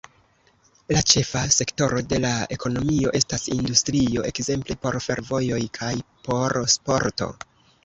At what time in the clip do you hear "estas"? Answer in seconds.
3.21-3.45